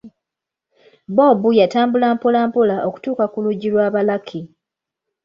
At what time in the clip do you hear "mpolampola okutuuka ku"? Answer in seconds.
2.15-3.37